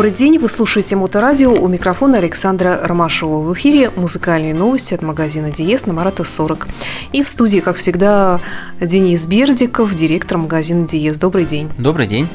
Добрый 0.00 0.16
день, 0.16 0.38
вы 0.38 0.48
слушаете 0.48 0.96
Моторадио, 0.96 1.52
у 1.52 1.68
микрофона 1.68 2.16
Александра 2.16 2.80
Ромашова. 2.82 3.46
В 3.46 3.52
эфире 3.52 3.90
музыкальные 3.90 4.54
новости 4.54 4.94
от 4.94 5.02
магазина 5.02 5.50
Диес 5.50 5.84
на 5.84 5.92
Марата 5.92 6.24
40. 6.24 6.68
И 7.12 7.22
в 7.22 7.28
студии, 7.28 7.58
как 7.58 7.76
всегда, 7.76 8.40
Денис 8.80 9.26
Бердиков, 9.26 9.94
директор 9.94 10.38
магазина 10.38 10.86
Диес. 10.86 11.18
Добрый 11.18 11.44
день. 11.44 11.70
Добрый 11.76 12.06
день. 12.06 12.30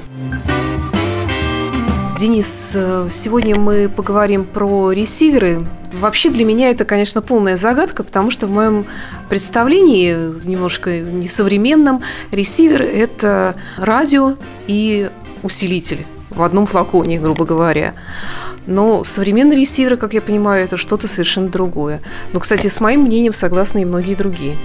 Денис, 2.19 2.77
сегодня 3.09 3.55
мы 3.55 3.89
поговорим 3.89 4.45
про 4.45 4.91
ресиверы. 4.91 5.65
Вообще 5.99 6.29
для 6.29 6.45
меня 6.45 6.69
это, 6.69 6.85
конечно, 6.85 7.23
полная 7.23 7.57
загадка, 7.57 8.03
потому 8.03 8.29
что 8.29 8.45
в 8.45 8.51
моем 8.51 8.85
представлении, 9.27 10.13
немножко 10.47 10.99
несовременном, 10.99 12.03
ресивер– 12.29 12.81
это 12.83 13.55
радио 13.79 14.35
и 14.67 15.09
усилитель 15.41 16.05
в 16.35 16.41
одном 16.41 16.65
флаконе, 16.65 17.19
грубо 17.19 17.45
говоря. 17.45 17.93
Но 18.67 19.03
современные 19.03 19.59
ресиверы, 19.59 19.97
как 19.97 20.13
я 20.13 20.21
понимаю, 20.21 20.65
это 20.65 20.77
что-то 20.77 21.07
совершенно 21.07 21.49
другое. 21.49 22.01
Но, 22.33 22.39
кстати, 22.39 22.67
с 22.67 22.81
моим 22.81 23.01
мнением 23.01 23.33
согласны 23.33 23.83
и 23.83 23.85
многие 23.85 24.15
другие. 24.15 24.55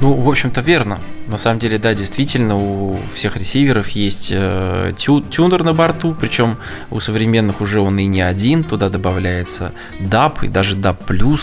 Ну, 0.00 0.14
в 0.14 0.28
общем-то, 0.28 0.60
верно. 0.60 1.00
На 1.30 1.36
самом 1.36 1.60
деле, 1.60 1.78
да, 1.78 1.94
действительно, 1.94 2.56
у 2.56 2.98
всех 3.14 3.36
ресиверов 3.36 3.88
есть 3.90 4.32
э, 4.34 4.92
тю, 4.96 5.20
тюнер 5.20 5.62
на 5.62 5.72
борту, 5.72 6.12
причем 6.18 6.56
у 6.90 6.98
современных 6.98 7.60
уже 7.60 7.80
он 7.80 7.96
и 8.00 8.06
не 8.06 8.20
один, 8.20 8.64
туда 8.64 8.88
добавляется 8.88 9.72
DAP 10.00 10.46
и 10.46 10.48
даже 10.48 10.76
DAP+, 10.76 10.96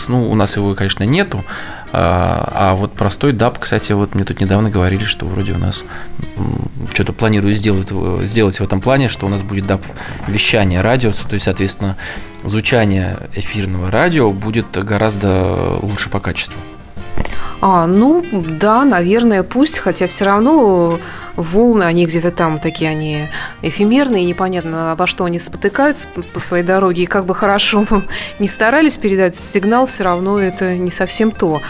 ну, 0.08 0.30
у 0.30 0.34
нас 0.34 0.56
его, 0.56 0.74
конечно, 0.74 1.04
нету, 1.04 1.42
а, 1.90 2.52
а 2.54 2.74
вот 2.74 2.92
простой 2.92 3.32
DAP, 3.32 3.56
кстати, 3.58 3.92
вот 3.92 4.14
мне 4.14 4.24
тут 4.24 4.42
недавно 4.42 4.68
говорили, 4.68 5.04
что 5.04 5.24
вроде 5.24 5.54
у 5.54 5.58
нас 5.58 5.84
что-то 6.92 7.14
планирую 7.14 7.54
сделать, 7.54 7.88
сделать 8.28 8.60
в 8.60 8.62
этом 8.62 8.82
плане, 8.82 9.08
что 9.08 9.24
у 9.24 9.30
нас 9.30 9.42
будет 9.42 9.64
DAP 9.64 9.80
вещание 10.26 10.82
радиуса, 10.82 11.26
то 11.26 11.32
есть, 11.32 11.46
соответственно, 11.46 11.96
звучание 12.44 13.16
эфирного 13.34 13.90
радио 13.90 14.32
будет 14.32 14.66
гораздо 14.72 15.78
лучше 15.80 16.10
по 16.10 16.20
качеству. 16.20 16.60
А, 17.60 17.86
ну, 17.86 18.24
да, 18.32 18.84
наверное, 18.84 19.42
пусть, 19.42 19.78
хотя 19.78 20.06
все 20.06 20.24
равно 20.24 21.00
волны, 21.36 21.82
они 21.82 22.06
где-то 22.06 22.30
там 22.30 22.60
такие, 22.60 22.90
они 22.90 23.28
эфемерные, 23.62 24.24
непонятно, 24.24 24.92
обо 24.92 25.06
что 25.06 25.24
они 25.24 25.40
спотыкаются 25.40 26.08
по 26.32 26.40
своей 26.40 26.64
дороге, 26.64 27.02
и 27.02 27.06
как 27.06 27.26
бы 27.26 27.34
хорошо 27.34 27.86
не 28.38 28.48
старались 28.48 28.96
передать 28.96 29.36
сигнал, 29.36 29.86
все 29.86 30.04
равно 30.04 30.38
это 30.38 30.76
не 30.76 30.90
совсем 30.90 31.32
то. 31.32 31.60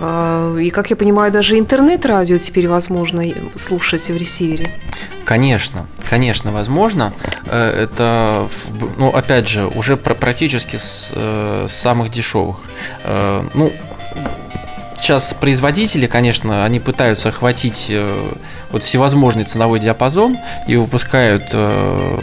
А, 0.00 0.56
и, 0.56 0.70
как 0.70 0.90
я 0.90 0.96
понимаю, 0.96 1.32
даже 1.32 1.58
интернет-радио 1.58 2.36
теперь 2.38 2.68
возможно 2.68 3.22
слушать 3.56 4.10
в 4.10 4.16
ресивере. 4.16 4.70
Конечно, 5.24 5.86
конечно, 6.10 6.52
возможно. 6.52 7.14
Э, 7.46 7.84
это, 7.84 8.48
ну, 8.98 9.08
опять 9.08 9.48
же, 9.48 9.66
уже 9.66 9.96
практически 9.96 10.76
с, 10.76 11.12
э, 11.14 11.66
с 11.68 11.72
самых 11.72 12.10
дешевых. 12.10 12.56
Э, 13.04 13.44
ну, 13.54 13.72
сейчас 15.02 15.34
производители, 15.34 16.06
конечно, 16.06 16.64
они 16.64 16.78
пытаются 16.78 17.30
охватить 17.30 17.86
э, 17.90 18.34
вот 18.70 18.84
всевозможный 18.84 19.42
ценовой 19.42 19.80
диапазон 19.80 20.38
и 20.68 20.76
выпускают 20.76 21.48
э, 21.52 22.18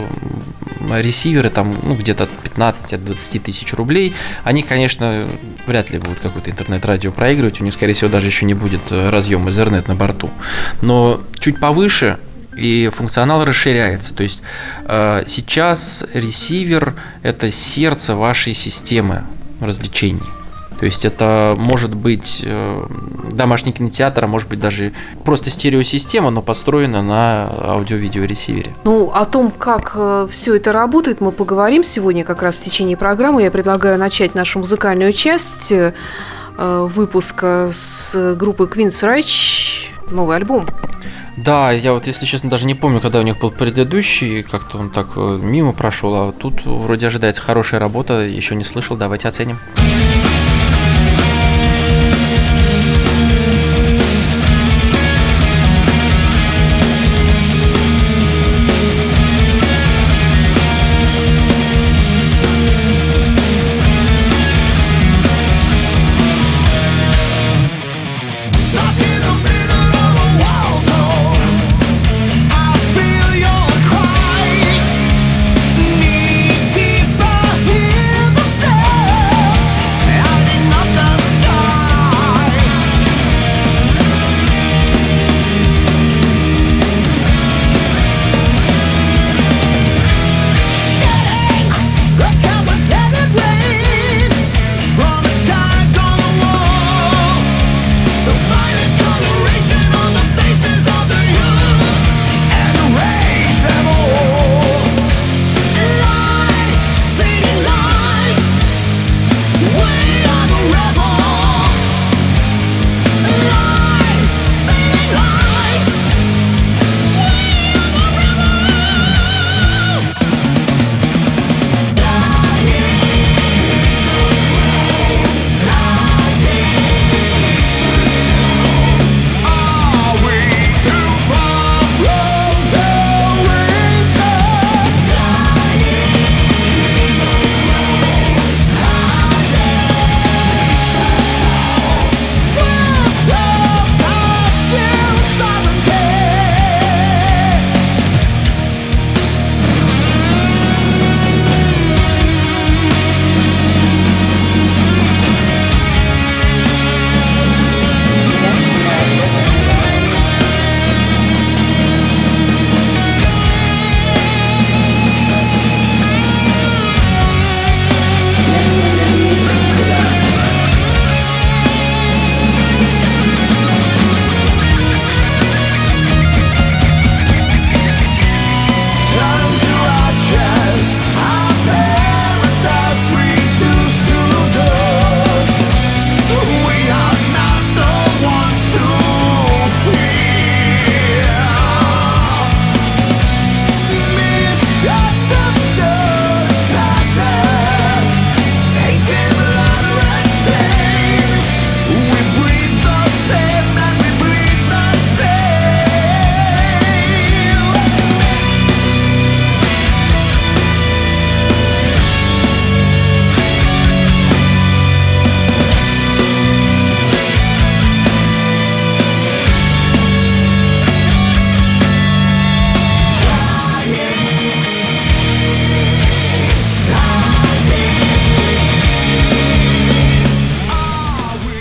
ресиверы 0.98 1.50
там 1.50 1.76
ну, 1.82 1.94
где-то 1.94 2.24
от 2.24 2.30
15 2.30 2.94
от 2.94 3.04
20 3.04 3.42
тысяч 3.42 3.74
рублей. 3.74 4.14
Они, 4.44 4.62
конечно, 4.62 5.28
вряд 5.66 5.90
ли 5.90 5.98
будут 5.98 6.20
какой-то 6.20 6.50
интернет-радио 6.50 7.12
проигрывать, 7.12 7.60
у 7.60 7.64
них, 7.64 7.74
скорее 7.74 7.92
всего, 7.92 8.08
даже 8.10 8.28
еще 8.28 8.46
не 8.46 8.54
будет 8.54 8.90
э, 8.90 9.10
разъем 9.10 9.46
Ethernet 9.46 9.86
на 9.86 9.94
борту. 9.94 10.30
Но 10.80 11.20
чуть 11.38 11.60
повыше 11.60 12.18
и 12.56 12.88
функционал 12.90 13.44
расширяется. 13.44 14.14
То 14.14 14.22
есть 14.22 14.42
э, 14.86 15.24
сейчас 15.26 16.02
ресивер 16.14 16.94
это 17.22 17.50
сердце 17.50 18.16
вашей 18.16 18.54
системы 18.54 19.24
развлечений. 19.60 20.39
То 20.80 20.86
есть 20.86 21.04
это 21.04 21.54
может 21.58 21.94
быть 21.94 22.42
э, 22.42 22.86
домашний 23.32 23.70
кинотеатр, 23.70 24.24
а 24.24 24.26
может 24.26 24.48
быть 24.48 24.60
даже 24.60 24.94
просто 25.24 25.50
стереосистема, 25.50 26.30
но 26.30 26.40
построена 26.40 27.02
на 27.02 27.52
аудио-видео 27.64 28.24
ресивере. 28.24 28.74
Ну, 28.84 29.10
о 29.10 29.26
том, 29.26 29.50
как 29.50 29.92
э, 29.94 30.26
все 30.30 30.56
это 30.56 30.72
работает, 30.72 31.20
мы 31.20 31.32
поговорим 31.32 31.84
сегодня 31.84 32.24
как 32.24 32.42
раз 32.42 32.56
в 32.56 32.60
течение 32.60 32.96
программы. 32.96 33.42
Я 33.42 33.50
предлагаю 33.50 33.98
начать 33.98 34.34
нашу 34.34 34.60
музыкальную 34.60 35.12
часть 35.12 35.70
э, 35.70 35.92
выпуска 36.56 37.68
с 37.70 38.34
группы 38.36 38.64
Queen's 38.64 39.06
Reich, 39.06 39.90
новый 40.10 40.36
альбом. 40.36 40.66
Да, 41.36 41.72
я 41.72 41.92
вот, 41.92 42.06
если 42.06 42.24
честно, 42.24 42.48
даже 42.48 42.66
не 42.66 42.74
помню, 42.74 43.02
когда 43.02 43.18
у 43.18 43.22
них 43.22 43.38
был 43.38 43.50
предыдущий, 43.50 44.42
как-то 44.42 44.78
он 44.78 44.88
так 44.88 45.14
мимо 45.16 45.74
прошел, 45.74 46.14
а 46.14 46.32
тут 46.32 46.64
вроде 46.64 47.06
ожидается 47.06 47.42
хорошая 47.42 47.80
работа, 47.80 48.24
еще 48.24 48.54
не 48.54 48.64
слышал, 48.64 48.96
давайте 48.96 49.28
оценим. 49.28 49.58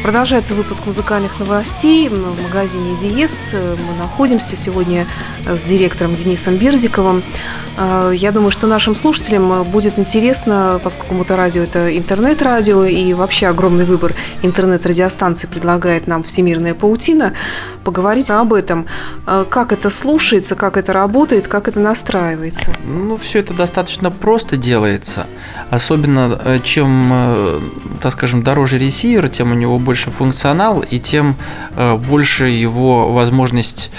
Продолжается 0.09 0.55
выпуск 0.55 0.87
музыкальных 0.87 1.39
новостей 1.39 2.09
в 2.09 2.41
магазине 2.41 2.97
Диес. 2.97 3.53
Мы 3.53 3.95
находимся 3.99 4.55
сегодня 4.55 5.05
с 5.45 5.63
директором 5.65 6.15
Денисом 6.15 6.57
Бердиковым. 6.57 7.21
А, 7.77 8.09
я 8.09 8.31
думаю, 8.31 8.49
что 8.49 8.65
нашим 8.65 8.95
слушателям 8.95 9.63
будет 9.65 9.99
интересно, 9.99 10.81
поскольку 10.83 11.13
Моторадио– 11.13 11.61
это 11.63 11.95
интернет-радио, 11.95 12.85
и 12.85 13.13
вообще 13.13 13.45
огромный 13.49 13.85
выбор 13.85 14.15
интернет-радиостанций 14.41 15.47
предлагает 15.47 16.07
нам 16.07 16.23
«Всемирная 16.23 16.73
паутина», 16.73 17.35
поговорить 17.83 18.29
об 18.29 18.53
этом. 18.53 18.85
Как 19.25 19.71
это 19.71 19.89
слушается, 19.89 20.55
как 20.55 20.77
это 20.77 20.93
работает, 20.93 21.47
как 21.47 21.67
это 21.67 21.79
настраивается? 21.79 22.75
Ну, 22.85 23.17
все 23.17 23.39
это 23.39 23.53
достаточно 23.53 24.11
просто 24.11 24.57
делается. 24.57 25.25
Особенно, 25.71 26.39
э, 26.43 26.59
чем, 26.63 27.09
э, 27.11 27.61
так 28.01 28.13
скажем, 28.13 28.43
дороже 28.43 28.77
ресивер, 28.77 29.27
тем 29.29 29.51
у 29.51 29.55
него 29.55 29.79
больше 29.79 29.98
функционал, 30.07 30.79
и 30.79 30.99
тем 30.99 31.35
э, 31.75 31.95
больше 31.95 32.47
его 32.47 33.11
возможность 33.11 33.91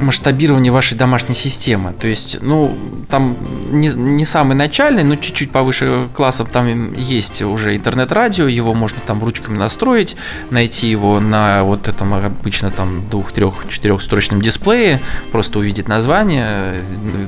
масштабирование 0.00 0.72
вашей 0.72 0.96
домашней 0.96 1.34
системы. 1.34 1.92
То 1.92 2.06
есть, 2.08 2.38
ну, 2.40 2.76
там 3.08 3.36
не, 3.70 3.88
не 3.88 4.24
самый 4.24 4.54
начальный, 4.54 5.04
но 5.04 5.16
чуть-чуть 5.16 5.50
повыше 5.50 6.08
классом 6.14 6.46
там 6.46 6.92
есть 6.94 7.42
уже 7.42 7.76
интернет-радио, 7.76 8.48
его 8.48 8.74
можно 8.74 9.00
там 9.06 9.22
ручками 9.22 9.56
настроить, 9.56 10.16
найти 10.50 10.88
его 10.88 11.20
на 11.20 11.62
вот 11.62 11.86
этом 11.88 12.12
обычно 12.14 12.70
там 12.70 13.08
двух, 13.08 13.32
трех, 13.32 13.68
четырехстрочном 13.68 14.40
дисплее, 14.40 15.00
просто 15.30 15.58
увидеть 15.60 15.88
название, 15.88 16.82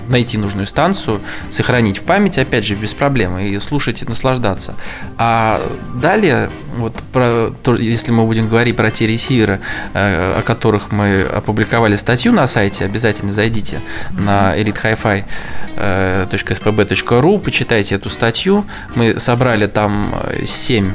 найти 0.09 0.39
нужную 0.39 0.67
станцию, 0.67 1.21
сохранить 1.51 1.99
в 1.99 2.03
памяти, 2.03 2.41
опять 2.41 2.65
же, 2.65 2.75
без 2.75 2.93
проблем, 2.93 3.39
и 3.39 3.59
слушать 3.59 4.03
и 4.03 4.07
наслаждаться. 4.07 4.75
А 5.19 5.63
далее, 5.95 6.51
вот 6.77 6.95
про, 7.13 7.53
если 7.79 8.13
мы 8.13 8.25
будем 8.25 8.49
говорить 8.49 8.77
про 8.77 8.91
те 8.91 9.07
ресиверы, 9.07 9.61
э, 9.95 10.39
о 10.39 10.43
которых 10.43 10.91
мы 10.91 11.23
опубликовали 11.23 11.86
опубликовали 11.87 11.97
статью 11.97 12.33
на 12.33 12.47
сайте, 12.47 12.85
обязательно 12.85 13.33
зайдите 13.33 13.81
на 14.11 14.55
elitehifi.spb.ru, 14.59 17.41
почитайте 17.41 17.95
эту 17.95 18.11
статью. 18.11 18.67
Мы 18.97 19.21
собрали 19.21 19.67
там 19.67 20.15
7 20.45 20.95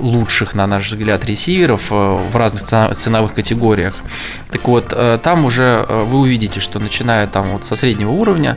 лучших, 0.00 0.54
на 0.54 0.66
наш 0.66 0.90
взгляд, 0.90 1.24
ресиверов 1.24 1.90
э, 1.90 1.94
в 1.94 2.36
разных 2.36 2.62
ценовых 2.62 3.34
категориях. 3.34 3.94
Так 4.54 4.68
вот, 4.68 4.92
э, 4.96 5.18
там 5.20 5.44
уже 5.46 5.84
э, 5.88 6.04
вы 6.04 6.20
увидите, 6.20 6.60
что 6.60 6.78
начиная 6.78 7.26
там 7.26 7.50
вот 7.50 7.64
со 7.64 7.74
среднего 7.74 8.12
уровня, 8.12 8.56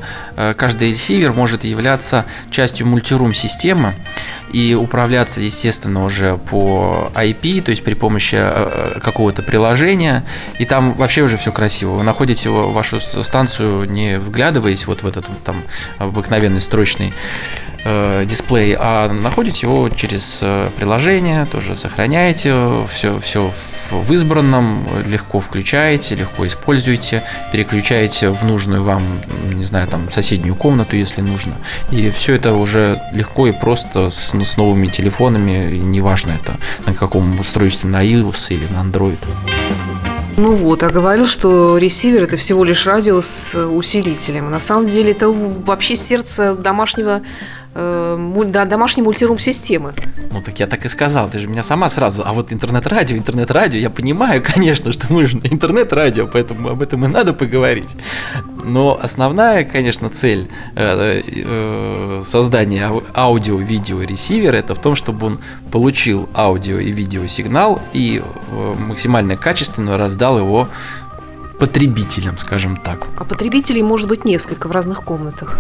каждый 0.55 0.89
ресивер 0.89 1.33
может 1.33 1.63
являться 1.63 2.25
частью 2.51 2.85
мультирум 2.85 3.33
системы 3.33 3.95
и 4.53 4.75
управляться, 4.75 5.41
естественно, 5.41 6.05
уже 6.05 6.37
по 6.37 7.11
IP, 7.15 7.61
то 7.61 7.71
есть 7.71 7.83
при 7.83 7.95
помощи 7.95 8.39
какого-то 9.01 9.41
приложения. 9.41 10.23
И 10.59 10.65
там 10.65 10.93
вообще 10.93 11.23
уже 11.23 11.37
все 11.37 11.51
красиво. 11.51 11.93
Вы 11.93 12.03
находите 12.03 12.49
вашу 12.49 12.99
станцию, 12.99 13.89
не 13.89 14.19
вглядываясь 14.19 14.85
вот 14.85 15.01
в 15.01 15.07
этот 15.07 15.27
вот 15.27 15.43
там 15.43 15.63
обыкновенный 15.97 16.61
строчный 16.61 17.11
э, 17.87 18.25
дисплей, 18.25 18.75
а 18.77 19.09
находите 19.09 19.65
его 19.65 19.89
через 19.89 20.39
э, 20.43 20.69
приложение, 20.75 21.45
тоже 21.45 21.75
сохраняете, 21.75 22.85
все, 22.93 23.19
все 23.19 23.51
в 23.91 24.13
избранном, 24.13 24.85
легко 25.07 25.39
включаете, 25.39 25.86
легко 26.15 26.45
используете, 26.45 27.23
переключаете 27.51 28.29
в 28.29 28.43
нужную 28.43 28.83
вам, 28.83 29.21
не 29.53 29.63
знаю, 29.63 29.87
там 29.87 30.09
соседнюю 30.11 30.55
комнату, 30.55 30.95
если 30.95 31.21
нужно. 31.21 31.55
И 31.91 32.09
все 32.09 32.35
это 32.35 32.53
уже 32.53 33.01
легко 33.13 33.47
и 33.47 33.51
просто 33.51 34.09
с, 34.09 34.33
с 34.33 34.57
новыми 34.57 34.87
телефонами, 34.87 35.75
неважно 35.77 36.31
это 36.31 36.57
на 36.85 36.93
каком 36.93 37.39
устройстве, 37.39 37.89
на 37.89 38.05
iOS 38.05 38.53
или 38.53 38.67
на 38.73 38.83
Android. 38.83 39.17
Ну 40.37 40.55
вот, 40.55 40.83
а 40.83 40.89
говорил, 40.89 41.25
что 41.25 41.79
ресивер 41.79 42.23
это 42.23 42.37
всего 42.37 42.63
лишь 42.63 42.85
радио 42.85 43.21
с 43.21 43.55
усилителем. 43.55 44.51
На 44.51 44.59
самом 44.59 44.85
деле 44.85 45.11
это 45.11 45.29
вообще 45.29 45.95
сердце 45.95 46.53
домашнего 46.53 47.23
э, 47.77 48.43
да, 48.47 48.65
домашней 48.65 49.03
мультирум 49.03 49.39
системы. 49.39 49.93
Ну 50.31 50.41
так 50.41 50.59
я 50.59 50.67
так 50.67 50.85
и 50.85 50.89
сказал, 50.89 51.29
ты 51.29 51.39
же 51.39 51.47
меня 51.47 51.63
сама 51.63 51.89
сразу. 51.89 52.23
А 52.25 52.33
вот 52.33 52.51
интернет-радио, 52.51 53.17
интернет-радио, 53.17 53.79
я 53.79 53.89
понимаю, 53.89 54.43
конечно, 54.53 54.91
что 54.93 55.11
мы 55.13 55.27
же 55.27 55.37
интернет-радио, 55.43 56.27
поэтому 56.27 56.69
об 56.69 56.81
этом 56.81 57.05
и 57.05 57.07
надо 57.07 57.33
поговорить. 57.33 57.95
Но 58.63 58.99
основная, 59.01 59.63
конечно, 59.63 60.09
цель 60.09 60.49
э, 60.75 61.21
э, 61.25 62.21
создания 62.25 62.91
аудио-видео 63.15 64.01
ресивера 64.01 64.57
это 64.57 64.75
в 64.75 64.81
том, 64.81 64.95
чтобы 64.95 65.27
он 65.27 65.39
получил 65.71 66.27
аудио 66.33 66.79
и 66.79 66.91
видео 66.91 67.27
сигнал 67.27 67.81
и 67.93 68.21
э, 68.51 68.75
максимально 68.77 69.37
качественно 69.37 69.97
раздал 69.97 70.37
его 70.37 70.67
потребителям, 71.59 72.37
скажем 72.37 72.77
так. 72.77 73.07
А 73.17 73.23
потребителей 73.23 73.81
может 73.81 74.07
быть 74.07 74.25
несколько 74.25 74.67
в 74.67 74.71
разных 74.71 75.03
комнатах. 75.03 75.59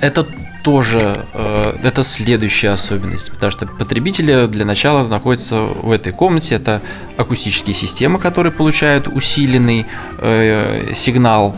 Это 0.00 0.26
тоже 0.62 1.26
э, 1.32 1.76
это 1.82 2.02
следующая 2.02 2.70
особенность, 2.70 3.30
потому 3.30 3.50
что 3.50 3.66
потребители 3.66 4.46
для 4.46 4.64
начала 4.64 5.06
находятся 5.06 5.60
в 5.60 5.90
этой 5.90 6.12
комнате. 6.12 6.54
Это 6.54 6.80
акустические 7.16 7.74
системы, 7.74 8.18
которые 8.18 8.52
получают 8.52 9.08
усиленный 9.08 9.86
э, 10.18 10.92
сигнал. 10.94 11.56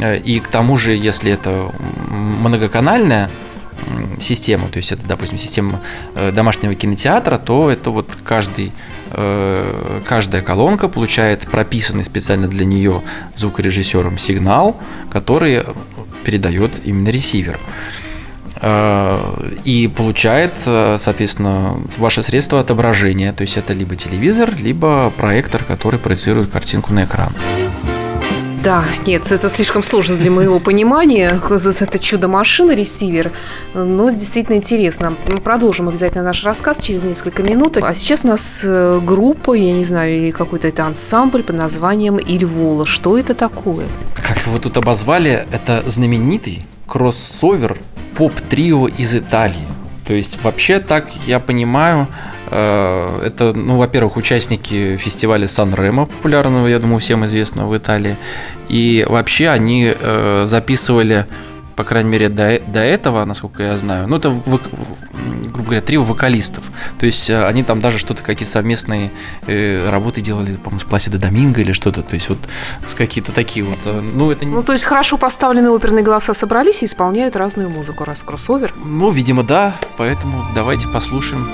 Э, 0.00 0.16
и 0.18 0.40
к 0.40 0.48
тому 0.48 0.76
же, 0.76 0.94
если 0.94 1.32
это 1.32 1.70
многоканальная 2.08 3.30
система, 4.18 4.68
то 4.68 4.78
есть 4.78 4.90
это, 4.90 5.06
допустим, 5.06 5.36
система 5.36 5.80
домашнего 6.32 6.74
кинотеатра, 6.74 7.36
то 7.36 7.70
это 7.70 7.90
вот 7.90 8.16
каждый 8.24 8.72
каждая 9.12 10.42
колонка 10.42 10.88
получает 10.88 11.46
прописанный 11.46 12.02
специально 12.02 12.48
для 12.48 12.64
нее 12.64 13.02
звукорежиссером 13.36 14.18
сигнал, 14.18 14.76
который 15.10 15.62
передает 16.24 16.72
именно 16.84 17.10
ресивер. 17.10 17.60
Э, 17.60 18.05
и 18.62 19.90
получает, 19.94 20.52
э, 20.66 20.96
соответственно, 20.98 21.76
ваше 21.98 22.22
средство 22.22 22.60
отображения. 22.60 23.32
То 23.32 23.42
есть 23.42 23.56
это 23.56 23.72
либо 23.72 23.96
телевизор, 23.96 24.54
либо 24.56 25.12
проектор, 25.16 25.62
который 25.64 25.98
проецирует 25.98 26.50
картинку 26.50 26.92
на 26.92 27.04
экран. 27.04 27.32
Да, 28.66 28.84
нет, 29.06 29.30
это 29.30 29.48
слишком 29.48 29.84
сложно 29.84 30.16
для 30.16 30.28
моего 30.28 30.58
понимания. 30.58 31.40
Это 31.48 31.98
чудо-машина, 32.00 32.72
ресивер. 32.74 33.30
Но 33.74 34.10
действительно 34.10 34.56
интересно. 34.56 35.16
Мы 35.28 35.36
продолжим 35.36 35.88
обязательно 35.88 36.24
наш 36.24 36.42
рассказ 36.42 36.80
через 36.80 37.04
несколько 37.04 37.44
минут. 37.44 37.76
А 37.76 37.94
сейчас 37.94 38.24
у 38.24 38.28
нас 38.28 38.64
э, 38.66 39.00
группа, 39.04 39.52
я 39.54 39.72
не 39.72 39.84
знаю, 39.84 40.16
или 40.16 40.30
какой-то 40.32 40.66
это 40.66 40.84
ансамбль 40.84 41.44
под 41.44 41.54
названием 41.54 42.18
Ильвола. 42.18 42.86
Что 42.86 43.16
это 43.16 43.34
такое? 43.34 43.86
Как 44.16 44.44
его 44.44 44.58
тут 44.58 44.76
обозвали, 44.76 45.46
это 45.52 45.84
знаменитый 45.86 46.66
кроссовер 46.88 47.78
поп-трио 48.16 48.88
из 48.88 49.14
Италии. 49.14 49.66
То 50.06 50.14
есть 50.14 50.42
вообще 50.42 50.78
так 50.78 51.08
я 51.26 51.40
понимаю, 51.40 52.06
э, 52.50 53.22
это, 53.26 53.52
ну, 53.52 53.76
во-первых, 53.76 54.16
участники 54.16 54.96
фестиваля 54.96 55.48
Сан-Ремо, 55.48 56.06
популярного, 56.06 56.68
я 56.68 56.78
думаю, 56.78 56.98
всем 56.98 57.24
известного 57.24 57.68
в 57.68 57.76
Италии. 57.76 58.16
И 58.68 59.04
вообще 59.08 59.48
они 59.48 59.92
э, 59.92 60.44
записывали 60.46 61.26
по 61.76 61.84
крайней 61.84 62.08
мере, 62.10 62.28
до, 62.30 62.58
до 62.66 62.80
этого, 62.80 63.24
насколько 63.26 63.62
я 63.62 63.76
знаю, 63.76 64.08
ну, 64.08 64.16
это, 64.16 64.30
грубо 64.30 64.60
говоря, 65.62 65.82
трио 65.82 66.02
вокалистов. 66.02 66.70
То 66.98 67.04
есть 67.04 67.28
э, 67.28 67.46
они 67.46 67.62
там 67.62 67.80
даже 67.80 67.98
что-то, 67.98 68.22
какие-то 68.22 68.50
совместные 68.50 69.12
э, 69.46 69.88
работы 69.90 70.22
делали, 70.22 70.56
по-моему, 70.56 70.80
с 70.80 70.84
Пласидо 70.84 71.18
Доминго 71.18 71.60
или 71.60 71.72
что-то. 71.72 72.02
То 72.02 72.14
есть 72.14 72.30
вот 72.30 72.38
с 72.84 72.94
какие-то 72.94 73.30
такие 73.32 73.64
вот... 73.64 73.80
Э, 73.84 74.00
ну, 74.00 74.30
это... 74.30 74.46
ну, 74.46 74.62
то 74.62 74.72
есть 74.72 74.84
хорошо 74.84 75.18
поставленные 75.18 75.70
оперные 75.70 76.02
голоса 76.02 76.32
собрались 76.32 76.82
и 76.82 76.86
исполняют 76.86 77.36
разную 77.36 77.68
музыку, 77.68 78.04
раз 78.04 78.22
кроссовер. 78.22 78.72
Ну, 78.82 79.10
видимо, 79.10 79.42
да. 79.42 79.76
Поэтому 79.98 80.46
давайте 80.54 80.88
послушаем. 80.88 81.46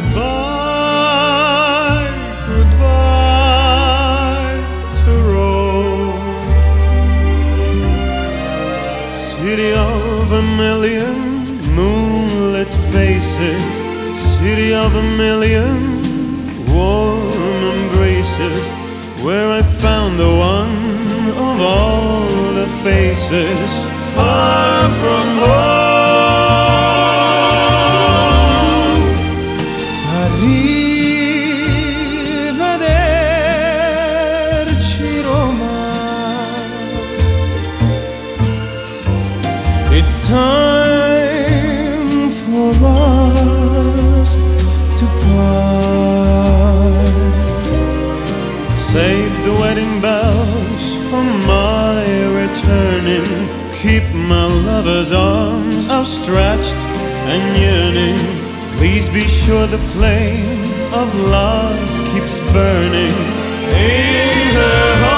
Goodbye, 0.00 1.28
goodbye 2.48 4.00
to 4.98 5.12
Rome, 5.28 6.24
city 9.12 9.70
of 9.74 10.32
a 10.32 10.42
million 10.56 11.16
moonlit 11.76 12.72
faces, 12.94 13.62
city 14.40 14.72
of 14.72 14.96
a 14.96 15.02
million 15.02 15.76
warm 16.72 17.60
embraces, 17.74 18.70
where 19.22 19.52
I 19.52 19.60
found 19.60 20.18
the 20.18 20.30
one 20.54 21.28
of 21.28 21.60
all 21.60 22.24
the 22.54 22.68
faces. 22.82 23.70
Far 24.14 24.88
from 25.00 25.26
home. 25.44 25.89
Arms 56.20 56.28
outstretched 56.28 56.74
and 57.28 57.58
yearning. 57.58 58.18
Please 58.78 59.08
be 59.08 59.26
sure 59.28 59.66
the 59.66 59.78
flame 59.78 60.60
of 60.92 61.14
love 61.14 61.88
keeps 62.12 62.40
burning 62.52 63.12
in 63.76 65.09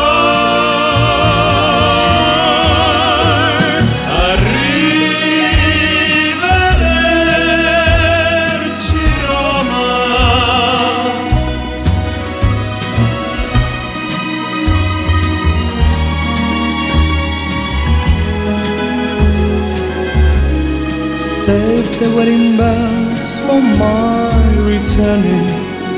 wedding 22.16 22.56
bells 22.56 23.38
for 23.40 23.60
my 23.60 24.28
returning. 24.72 25.46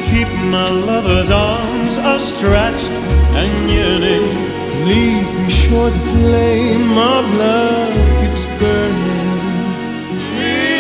Keep 0.09 0.29
my 0.51 0.69
lover's 0.71 1.31
arms 1.31 1.99
outstretched 1.99 2.93
and 3.41 3.71
yearning. 3.71 4.29
Please 4.83 5.35
be 5.35 5.51
sure 5.51 5.91
the 5.91 6.05
flame 6.13 6.99
of 6.99 7.25
love 7.37 7.95
keeps 8.21 8.47
burning. 8.59 9.15
In 10.41 10.75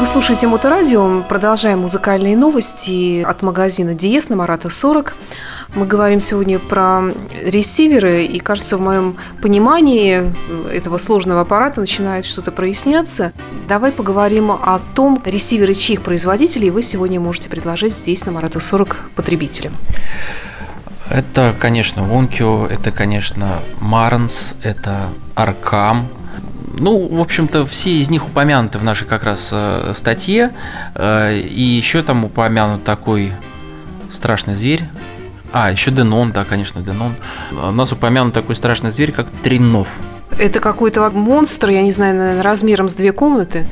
Вы 0.00 0.06
слушаете 0.06 0.46
Моторадио. 0.46 1.22
Продолжаем 1.28 1.80
музыкальные 1.80 2.36
новости 2.36 3.22
от 3.22 3.42
магазина 3.42 3.94
Диес 3.94 4.28
на 4.28 4.36
Марата 4.36 4.68
40. 4.68 5.14
Мы 5.74 5.86
говорим 5.86 6.20
сегодня 6.20 6.58
про 6.58 7.00
ресиверы, 7.42 8.24
и, 8.24 8.40
кажется, 8.40 8.76
в 8.76 8.80
моем 8.82 9.16
понимании 9.40 10.30
этого 10.70 10.98
сложного 10.98 11.40
аппарата 11.40 11.80
начинает 11.80 12.26
что-то 12.26 12.52
проясняться. 12.52 13.32
Давай 13.68 13.90
поговорим 13.90 14.50
о 14.50 14.80
том, 14.94 15.22
ресиверы 15.24 15.72
чьих 15.72 16.02
производителей 16.02 16.68
вы 16.68 16.82
сегодня 16.82 17.20
можете 17.20 17.48
предложить 17.48 17.94
здесь 17.94 18.26
на 18.26 18.32
Марата 18.32 18.60
40 18.60 18.98
потребителям. 19.16 19.72
Это, 21.08 21.54
конечно, 21.58 22.00
Onkyo, 22.00 22.68
это, 22.68 22.90
конечно, 22.90 23.60
Marantz, 23.80 24.54
это 24.62 25.08
Arcam. 25.36 26.04
Ну, 26.78 27.08
в 27.08 27.20
общем-то, 27.20 27.64
все 27.64 27.92
из 27.92 28.10
них 28.10 28.26
упомянуты 28.26 28.78
в 28.78 28.84
нашей 28.84 29.06
как 29.06 29.24
раз 29.24 29.50
э, 29.52 29.92
статье. 29.94 30.52
Э, 30.94 31.34
и 31.34 31.62
еще 31.62 32.02
там 32.02 32.24
упомянут 32.26 32.84
такой 32.84 33.32
страшный 34.10 34.54
зверь. 34.54 34.84
А, 35.52 35.70
еще 35.70 35.90
Денон, 35.90 36.32
да, 36.32 36.44
конечно, 36.44 36.80
Денон. 36.80 37.14
У 37.52 37.70
нас 37.70 37.92
упомянут 37.92 38.34
такой 38.34 38.56
страшный 38.56 38.90
зверь, 38.90 39.12
как 39.12 39.30
Тринов. 39.42 39.98
Это 40.38 40.60
какой-то 40.60 41.10
монстр, 41.10 41.70
я 41.70 41.82
не 41.82 41.90
знаю, 41.90 42.16
наверное, 42.16 42.42
размером 42.42 42.88
с 42.88 42.94
две 42.94 43.12
комнаты. 43.12 43.66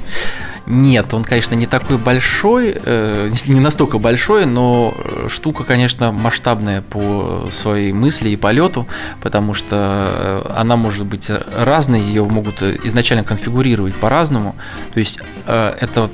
Нет, 0.67 1.15
он, 1.15 1.25
конечно, 1.25 1.55
не 1.55 1.67
такой 1.67 1.97
большой, 1.97 2.77
э, 2.77 3.31
не 3.47 3.61
настолько 3.61 3.99
большой, 3.99 4.47
но 4.47 4.95
э, 4.97 5.29
штука, 5.29 5.65
конечно, 5.65 6.13
масштабная 6.13 6.83
по 6.83 7.49
своей 7.51 7.93
мысли 7.93 8.29
и 8.29 8.37
полету, 8.37 8.87
потому 9.23 9.55
что 9.55 10.45
э, 10.47 10.53
она 10.57 10.77
может 10.77 11.07
быть 11.07 11.31
разной, 11.57 12.01
ее 12.01 12.25
могут 12.25 12.63
изначально 12.63 13.25
конфигурировать 13.25 13.95
по-разному. 13.97 14.55
То 14.93 14.99
есть 14.99 15.19
э, 15.47 15.75
это 15.81 16.11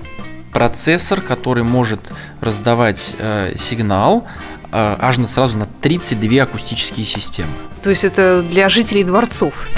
процессор, 0.57 1.21
который 1.21 1.65
может 1.65 2.01
раздавать 2.41 3.15
э, 3.19 3.53
сигнал 3.57 4.25
э, 4.25 4.56
аж 4.73 5.19
на 5.19 5.27
сразу 5.27 5.57
на 5.57 5.67
32 5.67 6.43
акустические 6.43 7.07
системы. 7.07 7.51
То 7.83 7.91
есть 7.91 8.05
это 8.05 8.43
для 8.43 8.69
жителей 8.69 9.05
дворцов. 9.05 9.69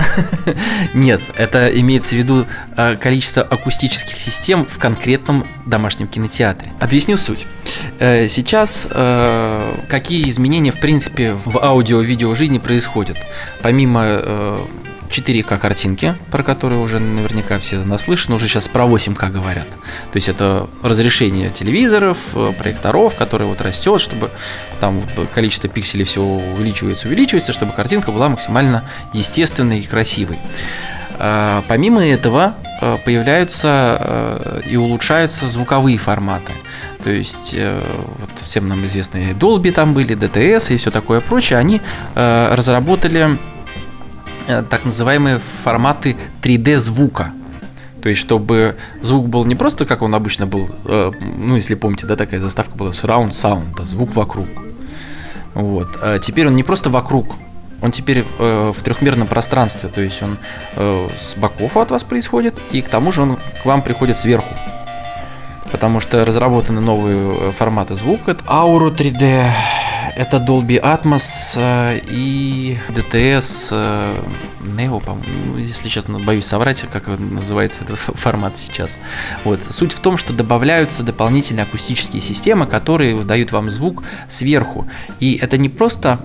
Нет, 0.95 1.21
это 1.37 1.69
имеется 1.81 2.15
в 2.15 2.19
виду 2.19 2.47
э, 2.77 2.97
количество 2.97 3.43
акустических 3.43 4.17
систем 4.17 4.67
в 4.67 4.79
конкретном 4.79 5.47
домашнем 5.67 6.07
кинотеатре. 6.07 6.73
Объясню 6.81 7.17
суть. 7.17 7.47
Э, 7.99 8.29
Сейчас 8.29 8.89
э, 8.91 9.75
какие 9.89 10.29
изменения, 10.31 10.73
в 10.73 10.81
принципе, 10.81 11.35
в 11.35 11.59
аудио-видео 11.59 12.35
жизни 12.35 12.59
происходят? 12.59 13.17
Помимо 13.63 14.03
э, 14.05 14.59
4К 15.09 15.59
картинки, 15.59 16.15
про 16.31 16.43
которые 16.43 16.81
уже 16.81 16.99
наверняка 16.99 17.59
все 17.59 17.79
наслышаны, 17.79 18.37
уже 18.37 18.49
сейчас 18.49 18.69
про 18.69 18.85
8К 18.85 19.31
говорят. 19.31 19.69
То 19.69 20.17
есть 20.17 20.29
это 20.29 20.69
разрешение 20.83 21.51
телевизоров, 21.51 22.19
э, 22.35 22.53
проекторов, 22.57 23.15
которые 23.17 23.49
вот 23.49 23.61
растет, 23.61 24.01
чтобы 24.01 24.31
там 24.81 25.03
количество 25.35 25.69
пикселей 25.69 26.05
все 26.05 26.23
увеличивается, 26.23 27.09
увеличивается, 27.09 27.53
чтобы 27.53 27.73
картинка 27.73 28.13
была 28.13 28.29
максимально 28.29 28.85
естественной 29.13 29.81
и 29.81 29.87
красивой. 29.87 30.39
А, 31.19 31.65
Помимо 31.67 32.07
этого 32.07 32.55
э, 32.81 32.97
появляются 33.05 33.99
э, 34.01 34.61
и 34.67 34.77
улучшаются 34.77 35.49
звуковые 35.49 35.99
форматы. 35.99 36.53
То 37.03 37.11
есть 37.11 37.55
э, 37.57 37.81
вот 38.19 38.31
всем 38.37 38.69
нам 38.69 38.85
известные 38.87 39.33
Dolby 39.33 39.73
там 39.73 39.95
были, 39.95 40.17
DTS 40.17 40.75
и 40.75 40.77
все 40.77 40.91
такое 40.91 41.21
прочее. 41.21 41.59
Они 41.59 41.81
э, 42.15 42.55
разработали 42.55 43.31
э, 43.31 43.37
так 44.71 44.85
называемые 44.85 45.41
форматы 45.63 46.17
3D 46.43 46.79
звука. 46.79 47.33
То 48.03 48.09
есть, 48.09 48.21
чтобы 48.21 48.77
звук 49.03 49.29
был 49.29 49.45
не 49.45 49.55
просто, 49.55 49.85
как 49.85 50.03
он 50.03 50.15
обычно 50.15 50.47
был, 50.47 50.71
э, 50.85 51.13
ну, 51.21 51.57
если 51.57 51.75
помните, 51.75 52.07
да, 52.07 52.17
такая 52.17 52.41
заставка 52.41 52.77
была 52.77 52.91
surround 52.91 53.31
sound, 53.31 53.77
да, 53.77 53.85
звук 53.85 54.15
вокруг. 54.15 54.49
Вот. 55.55 55.99
А 56.01 56.19
теперь 56.19 56.47
он 56.47 56.55
не 56.55 56.63
просто 56.63 56.91
вокруг, 56.91 57.35
он 57.81 57.93
теперь 57.93 58.25
э, 58.39 58.73
в 58.75 58.83
трехмерном 58.83 59.29
пространстве, 59.29 59.89
то 59.89 60.01
есть 60.01 60.23
он 60.23 60.39
э, 60.77 61.09
с 61.17 61.37
боков 61.37 61.77
от 61.77 61.91
вас 61.91 62.05
происходит, 62.05 62.61
и 62.73 62.83
к 62.83 62.89
тому 62.89 63.13
же 63.13 63.23
он 63.23 63.39
к 63.63 63.65
вам 63.65 63.83
приходит 63.83 64.19
сверху. 64.19 64.55
Потому 65.71 66.01
что 66.01 66.25
разработаны 66.25 66.81
новые 66.81 67.51
э, 67.51 67.53
форматы 67.53 67.95
звука. 67.95 68.33
Это 68.33 68.45
Auro 68.45 68.95
3D, 68.95 69.51
это 70.19 70.39
Dolby 70.39 70.83
Atmos 70.83 71.55
э, 71.57 72.01
и 72.11 72.77
DTS 72.89 73.69
э, 73.71 74.15
Neo, 74.65 75.01
по-моему, 75.01 75.59
если 75.59 75.89
честно, 75.89 76.19
боюсь 76.19 76.45
соврать, 76.45 76.85
как 76.93 77.07
называется 77.07 77.85
этот 77.85 77.99
формат 78.01 78.59
сейчас. 78.59 78.99
Вот. 79.45 79.63
Суть 79.63 79.93
в 79.93 80.01
том, 80.01 80.17
что 80.17 80.33
добавляются 80.33 81.05
дополнительные 81.05 81.63
акустические 81.63 82.21
системы, 82.21 82.67
которые 82.67 83.15
выдают 83.15 83.53
вам 83.53 83.71
звук 83.71 84.03
сверху. 84.29 84.89
И 85.21 85.37
это 85.37 85.57
не 85.57 85.69
просто 85.69 86.19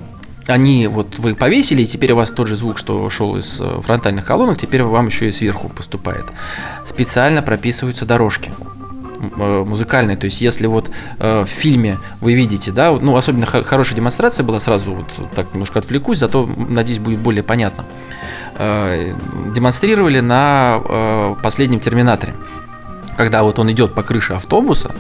они 0.48 0.88
вот 0.88 1.20
вы 1.20 1.36
повесили, 1.36 1.84
и 1.84 1.86
теперь 1.86 2.14
у 2.14 2.16
вас 2.16 2.32
тот 2.32 2.48
же 2.48 2.56
звук, 2.56 2.80
что 2.80 3.08
шел 3.12 3.38
из 3.38 3.62
э, 3.62 3.82
фронтальных 3.84 4.26
колонок, 4.26 4.58
теперь 4.58 4.82
вам 4.82 5.06
еще 5.06 5.30
и 5.30 5.32
сверху 5.32 5.70
поступает. 5.70 6.26
Специально 6.84 7.44
прописываются 7.44 8.08
дорожки 8.08 8.52
э, 9.36 9.64
музыкальные. 9.64 10.18
То 10.18 10.26
есть, 10.26 10.42
если 10.42 10.68
вот 10.68 10.90
э, 11.20 11.42
в 11.44 11.48
фильме 11.48 11.98
вы 12.22 12.34
видите, 12.34 12.72
да, 12.72 12.92
ну, 12.92 13.16
особенно 13.16 13.46
хо- 13.46 13.64
хорошая 13.64 13.96
демонстрация 13.96 14.44
была, 14.44 14.60
сразу 14.60 14.94
вот 14.94 15.32
так 15.36 15.54
немножко 15.54 15.80
отвлекусь, 15.80 16.20
зато, 16.20 16.50
надеюсь, 16.70 17.00
будет 17.00 17.20
более 17.20 17.44
понятно. 17.44 17.86
Э, 18.58 19.14
демонстрировали 19.54 20.20
на 20.20 20.80
э, 20.84 21.36
последнем 21.42 21.80
терминаторе. 21.80 22.34
Когда 23.18 23.44
вот 23.44 23.60
он 23.60 23.72
идет 23.72 23.94
по 23.94 24.02
крыше 24.04 24.34
автобуса, 24.34 24.96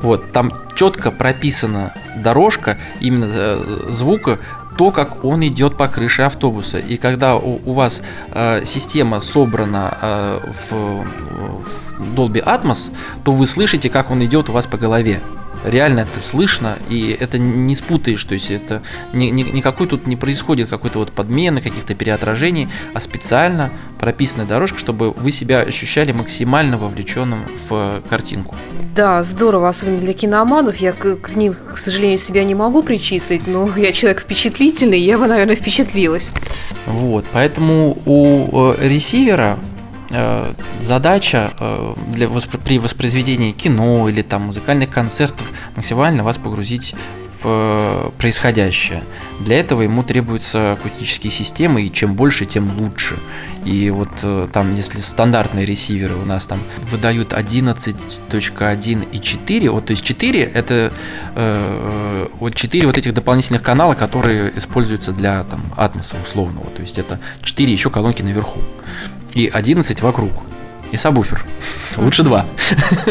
вот, 0.00 0.32
там 0.32 0.52
четко 0.74 1.10
прописана 1.10 1.92
дорожка 2.16 2.78
именно 3.00 3.26
э, 3.28 3.86
звука, 3.90 4.38
то, 4.80 4.90
как 4.90 5.26
он 5.26 5.46
идет 5.46 5.76
по 5.76 5.88
крыше 5.88 6.22
автобуса. 6.22 6.78
И 6.78 6.96
когда 6.96 7.36
у, 7.36 7.60
у 7.66 7.72
вас 7.72 8.00
э, 8.30 8.62
система 8.64 9.20
собрана 9.20 9.98
э, 10.00 10.40
в, 10.54 10.72
в 10.72 12.14
Dolby 12.14 12.42
Atmos, 12.42 12.90
то 13.22 13.32
вы 13.32 13.46
слышите, 13.46 13.90
как 13.90 14.10
он 14.10 14.24
идет 14.24 14.48
у 14.48 14.52
вас 14.52 14.66
по 14.66 14.78
голове. 14.78 15.20
Реально 15.64 16.00
это 16.00 16.20
слышно, 16.20 16.78
и 16.88 17.16
это 17.18 17.38
не 17.38 17.74
спутаешь, 17.74 18.24
то 18.24 18.34
есть 18.34 18.50
это 18.50 18.82
ни, 19.12 19.26
ни- 19.26 19.42
никакой 19.42 19.86
тут 19.86 20.06
не 20.06 20.16
происходит 20.16 20.68
какой-то 20.68 20.98
вот 21.00 21.12
подмены, 21.12 21.60
каких-то 21.60 21.94
переотражений, 21.94 22.68
а 22.94 23.00
специально 23.00 23.70
прописанная 23.98 24.46
дорожка, 24.46 24.78
чтобы 24.78 25.12
вы 25.12 25.30
себя 25.30 25.60
ощущали 25.60 26.12
максимально 26.12 26.78
вовлеченным 26.78 27.44
в 27.68 28.02
картинку. 28.08 28.54
Да, 28.96 29.22
здорово, 29.22 29.68
особенно 29.68 29.98
для 29.98 30.14
киноманов. 30.14 30.76
Я 30.76 30.92
к, 30.92 31.16
к 31.16 31.36
ним, 31.36 31.54
к 31.54 31.76
сожалению, 31.76 32.18
себя 32.18 32.42
не 32.44 32.54
могу 32.54 32.82
причислить, 32.82 33.46
но 33.46 33.70
я 33.76 33.92
человек 33.92 34.20
впечатлительный, 34.20 35.00
я 35.00 35.18
бы, 35.18 35.26
наверное, 35.26 35.56
впечатлилась. 35.56 36.32
Вот, 36.86 37.24
поэтому 37.32 37.98
у 38.06 38.72
э, 38.72 38.88
ресивера 38.88 39.58
э, 39.69 39.69
задача 40.80 41.52
э, 41.58 41.94
для 42.08 42.26
воспро- 42.26 42.60
при 42.62 42.78
воспроизведении 42.78 43.52
кино 43.52 44.08
или 44.08 44.22
там 44.22 44.42
музыкальных 44.42 44.90
концертов 44.90 45.50
максимально 45.76 46.24
вас 46.24 46.38
погрузить 46.38 46.94
в 47.42 47.46
э, 47.46 48.10
происходящее. 48.18 49.02
Для 49.40 49.58
этого 49.60 49.82
ему 49.82 50.02
требуются 50.02 50.72
акустические 50.72 51.30
системы, 51.30 51.82
и 51.82 51.92
чем 51.92 52.14
больше, 52.14 52.44
тем 52.44 52.70
лучше. 52.78 53.18
И 53.64 53.90
вот 53.90 54.10
э, 54.22 54.48
там, 54.52 54.74
если 54.74 54.98
стандартные 54.98 55.64
ресиверы 55.64 56.16
у 56.16 56.24
нас 56.24 56.46
там 56.46 56.60
выдают 56.90 57.32
11.1 57.32 59.08
и 59.12 59.20
4, 59.20 59.70
вот 59.70 59.86
то 59.86 59.90
есть 59.92 60.04
4 60.04 60.42
это 60.42 60.92
э, 61.34 62.28
вот 62.38 62.54
четыре 62.54 62.86
вот 62.86 62.98
этих 62.98 63.14
дополнительных 63.14 63.62
канала, 63.62 63.94
которые 63.94 64.52
используются 64.56 65.12
для 65.12 65.44
там 65.44 65.62
атмоса 65.76 66.16
условного. 66.22 66.66
То 66.70 66.82
есть 66.82 66.98
это 66.98 67.18
четыре 67.42 67.72
еще 67.72 67.90
колонки 67.90 68.22
наверху 68.22 68.60
и 69.34 69.48
11 69.48 70.02
вокруг. 70.02 70.32
И 70.92 70.96
сабвуфер. 70.96 71.44
Лучше 71.96 72.24
два. 72.24 72.46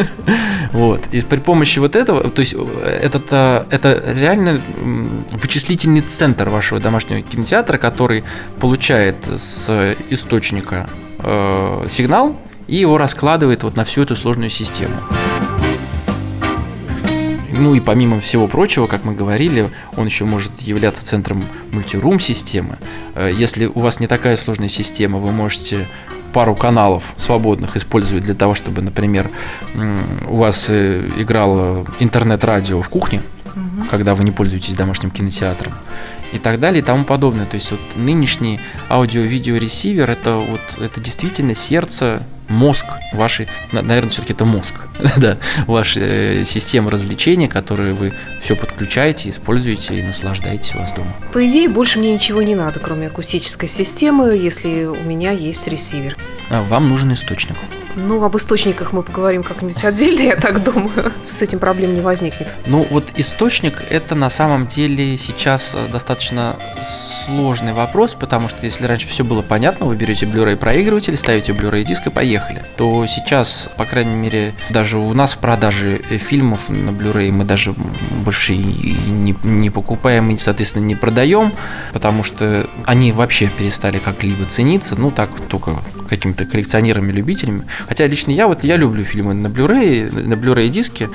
вот. 0.74 1.02
И 1.12 1.22
при 1.22 1.38
помощи 1.38 1.80
вот 1.80 1.96
этого, 1.96 2.30
то 2.30 2.42
есть 2.42 2.54
это, 2.84 3.22
э, 3.32 3.76
это 3.76 4.04
реально 4.18 4.62
вычислительный 5.32 6.02
центр 6.02 6.50
вашего 6.50 6.82
домашнего 6.82 7.22
кинотеатра, 7.22 7.78
который 7.78 8.26
получает 8.60 9.16
с 9.38 9.96
источника 10.10 10.90
э, 11.20 11.86
сигнал 11.90 12.36
и 12.68 12.76
его 12.76 12.98
раскладывает 12.98 13.64
вот 13.64 13.76
на 13.76 13.84
всю 13.84 14.04
эту 14.04 14.16
сложную 14.16 14.50
систему. 14.50 14.98
Ну 17.60 17.76
и 17.76 17.82
помимо 17.82 18.20
всего 18.22 18.48
прочего, 18.48 18.88
как 18.88 19.04
мы 19.04 19.14
говорили, 19.14 19.70
он 19.98 20.06
еще 20.06 20.24
может 20.26 20.62
являться 20.62 21.06
центром 21.06 21.46
мультирум 21.72 22.20
системы. 22.20 22.78
Э, 23.16 23.30
если 23.32 23.66
у 23.66 23.80
вас 23.82 24.00
не 24.00 24.08
такая 24.08 24.38
сложная 24.38 24.70
система, 24.70 25.20
вы 25.20 25.32
можете 25.32 25.86
пару 26.32 26.56
каналов 26.56 27.14
свободных 27.18 27.76
использовать 27.76 28.24
для 28.24 28.34
того, 28.34 28.56
чтобы, 28.56 28.82
например, 28.82 29.30
у 30.28 30.38
вас 30.38 30.68
э, 30.70 31.04
играло 31.18 31.86
интернет-радио 32.00 32.82
в 32.82 32.90
кухне, 32.90 33.24
угу. 33.46 33.88
когда 33.90 34.16
вы 34.16 34.24
не 34.24 34.32
пользуетесь 34.32 34.76
домашним 34.76 35.12
кинотеатром 35.12 35.74
и 36.32 36.38
так 36.38 36.60
далее 36.60 36.82
и 36.82 36.86
тому 36.86 37.04
подобное. 37.04 37.46
То 37.46 37.56
есть 37.56 37.72
вот 37.72 37.82
нынешний 37.96 38.60
аудио-видео-ресивер 38.90 40.10
это 40.10 40.36
вот 40.36 40.82
это 40.82 41.02
действительно 41.02 41.56
сердце 41.56 42.22
мозг 42.50 42.86
вашей, 43.14 43.48
наверное, 43.72 44.10
все-таки 44.10 44.34
это 44.34 44.46
мозг, 44.46 44.76
да, 45.18 45.38
вашей 45.66 46.42
э, 46.42 46.44
системы 46.44 46.92
развлечения, 46.92 47.48
которые 47.48 47.94
вы 47.94 48.14
все 48.42 48.56
подключаете, 48.56 49.30
используете 49.30 50.00
и 50.00 50.04
наслаждаетесь 50.04 50.76
у 50.76 50.80
вас 50.80 50.92
дома. 50.94 51.14
По 51.32 51.46
идее, 51.46 51.70
больше 51.70 52.00
мне 52.00 52.14
ничего 52.14 52.42
не 52.42 52.56
надо, 52.56 52.80
кроме 52.80 53.08
акустической 53.08 53.70
системы, 53.70 54.36
если 54.36 54.86
у 54.86 55.04
меня 55.04 55.32
есть 55.32 55.68
ресивер. 55.68 56.18
А, 56.50 56.64
вам 56.64 56.88
нужен 56.88 57.14
источник. 57.14 57.56
Ну, 58.08 58.24
об 58.24 58.36
источниках 58.38 58.94
мы 58.94 59.04
поговорим 59.04 59.44
как-нибудь 59.44 59.84
отдельно, 59.84 60.22
я 60.22 60.36
так 60.36 60.64
думаю. 60.64 61.12
С 61.26 61.42
этим 61.42 61.60
проблем 61.60 61.94
не 61.94 62.02
возникнет. 62.02 62.56
Ну, 62.66 62.88
вот 62.90 63.12
источник– 63.16 63.84
это 63.90 64.16
на 64.16 64.30
самом 64.30 64.68
деле 64.68 65.18
сейчас 65.18 65.76
э, 65.76 65.88
достаточно 65.92 66.56
сложный 66.82 67.74
вопрос, 67.74 68.14
потому 68.14 68.48
что 68.48 68.66
если 68.66 68.86
раньше 68.86 69.08
все 69.08 69.24
было 69.24 69.42
понятно, 69.42 69.86
вы 69.86 69.96
берете 69.96 70.26
Blu-ray 70.26 70.56
проигрыватель, 70.56 71.18
ставите 71.18 71.52
Blu-ray 71.52 71.84
диск 71.84 72.08
и 72.08 72.10
поехали, 72.10 72.64
то 72.78 73.06
сейчас, 73.08 73.70
по 73.78 73.86
крайней 73.86 74.16
мере, 74.16 74.54
даже 74.70 74.98
у 74.98 75.14
нас 75.14 75.34
в 75.34 75.40
продаже 75.40 76.02
э, 76.10 76.18
фильмов 76.18 76.70
на 76.70 76.92
Blu-ray 76.92 77.32
мы 77.32 77.44
даже 77.44 77.74
больше 78.24 78.54
и 78.54 79.10
не, 79.10 79.36
не 79.44 79.70
покупаем 79.70 80.30
и, 80.32 80.38
соответственно, 80.38 80.86
не 80.86 80.96
продаем, 80.96 81.54
потому 81.94 82.24
что 82.24 82.68
они 82.86 83.12
вообще 83.12 83.48
перестали 83.48 84.00
как-либо 84.00 84.46
цениться, 84.46 84.96
ну 84.96 85.12
так 85.12 85.30
только 85.50 85.80
какими-то 86.10 86.46
коллекционерами, 86.46 87.12
любителями. 87.12 87.66
Хотя 87.90 88.06
лично 88.06 88.30
я 88.30 88.48
вот 88.48 88.64
я 88.64 88.78
люблю 88.78 89.04
фильмы 89.04 89.34
на 89.34 89.48
Blu-ray, 89.48 90.28
на 90.28 90.36
Blu-ray 90.36 90.70
диске. 90.70 91.10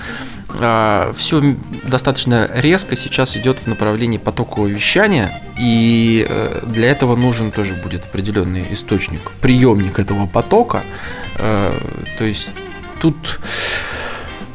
А, 0.61 1.13
все 1.17 1.55
достаточно 1.85 2.51
резко 2.53 2.97
сейчас 2.97 3.37
идет 3.37 3.61
в 3.61 3.69
направлении 3.69 4.19
потокового 4.19 4.67
вещания, 4.67 5.41
и 5.57 6.27
э, 6.29 6.65
для 6.67 6.91
этого 6.91 7.15
нужен 7.15 7.53
тоже 7.53 7.75
будет 7.75 8.05
определенный 8.05 8.67
источник, 8.73 9.31
приемник 9.41 10.01
этого 10.01 10.27
потока. 10.27 10.83
Э, 11.39 11.79
то 12.19 12.25
есть 12.25 12.51
тут 13.01 13.39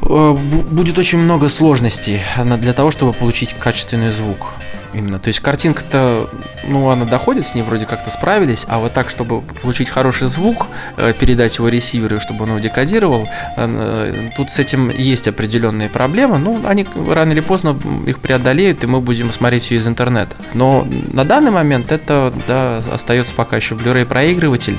э, 0.02 0.32
будет 0.70 0.98
очень 0.98 1.18
много 1.18 1.48
сложностей 1.48 2.20
для 2.58 2.74
того, 2.74 2.90
чтобы 2.90 3.14
получить 3.14 3.54
качественный 3.54 4.10
звук. 4.10 4.52
Именно. 4.92 5.18
То 5.18 5.28
есть 5.28 5.40
картинка-то, 5.40 6.28
ну, 6.66 6.90
она 6.90 7.04
доходит, 7.04 7.46
с 7.46 7.54
ней 7.54 7.62
вроде 7.62 7.86
как-то 7.86 8.10
справились, 8.10 8.66
а 8.68 8.78
вот 8.78 8.92
так, 8.92 9.08
чтобы 9.08 9.42
получить 9.42 9.88
хороший 9.88 10.28
звук, 10.28 10.66
э, 10.96 11.12
передать 11.12 11.56
его 11.58 11.68
ресиверу, 11.68 12.18
чтобы 12.18 12.44
он 12.44 12.50
его 12.50 12.58
декодировал, 12.58 13.28
э, 13.56 14.30
тут 14.36 14.50
с 14.50 14.58
этим 14.58 14.90
есть 14.90 15.28
определенные 15.28 15.88
проблемы. 15.88 16.38
Ну, 16.38 16.60
они 16.66 16.86
рано 17.08 17.32
или 17.32 17.40
поздно 17.40 17.76
их 18.06 18.18
преодолеют, 18.18 18.82
и 18.82 18.86
мы 18.86 19.00
будем 19.00 19.32
смотреть 19.32 19.64
все 19.64 19.76
из 19.76 19.86
интернета. 19.86 20.34
Но 20.54 20.86
на 21.12 21.24
данный 21.24 21.50
момент 21.50 21.92
это, 21.92 22.32
да, 22.48 22.82
остается 22.92 23.34
пока 23.34 23.56
еще 23.56 23.74
Blu-ray 23.74 24.06
проигрыватель. 24.06 24.78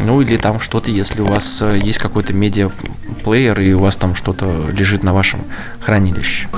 Ну 0.00 0.20
или 0.20 0.36
там 0.36 0.60
что-то, 0.60 0.90
если 0.90 1.22
у 1.22 1.24
вас 1.24 1.60
э, 1.62 1.80
есть 1.82 1.98
какой-то 1.98 2.32
медиаплеер 2.32 3.58
и 3.60 3.72
у 3.72 3.80
вас 3.80 3.96
там 3.96 4.14
что-то 4.14 4.70
лежит 4.70 5.02
на 5.02 5.12
вашем 5.12 5.40
хранилище. 5.80 6.48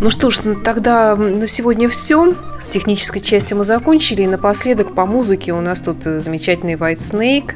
Ну 0.00 0.10
что 0.10 0.30
ж, 0.30 0.40
тогда 0.62 1.16
на 1.16 1.46
сегодня 1.46 1.88
все. 1.88 2.34
С 2.58 2.68
технической 2.68 3.22
частью 3.22 3.56
мы 3.56 3.64
закончили. 3.64 4.22
И 4.22 4.26
напоследок 4.26 4.94
по 4.94 5.06
музыке 5.06 5.52
у 5.52 5.60
нас 5.60 5.80
тут 5.80 6.06
э, 6.06 6.20
замечательный 6.20 6.74
White 6.74 6.98
Snake, 6.98 7.54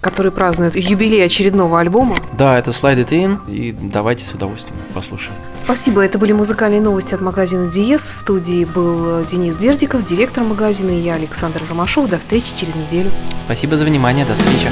который 0.00 0.30
празднует 0.30 0.76
юбилей 0.76 1.24
очередного 1.24 1.80
альбома. 1.80 2.16
Да, 2.36 2.58
это 2.58 2.72
Slide 2.72 3.06
It 3.06 3.10
In, 3.10 3.38
и 3.50 3.72
давайте 3.72 4.24
с 4.24 4.32
удовольствием 4.32 4.78
послушаем. 4.92 5.34
Спасибо, 5.56 6.02
это 6.02 6.18
были 6.18 6.32
музыкальные 6.32 6.82
новости 6.82 7.14
от 7.14 7.22
магазина 7.22 7.70
Диес. 7.70 8.06
В 8.06 8.12
студии 8.12 8.66
был 8.66 9.20
э, 9.20 9.24
Денис 9.26 9.58
Бердиков, 9.58 10.04
директор 10.04 10.44
магазина, 10.44 10.90
и 10.90 11.00
я, 11.00 11.14
Александр 11.14 11.62
Ромашов. 11.68 12.10
До 12.10 12.18
встречи 12.18 12.54
через 12.54 12.74
неделю. 12.74 13.10
Спасибо 13.40 13.78
за 13.78 13.86
внимание, 13.86 14.26
до 14.26 14.34
встречи. 14.34 14.68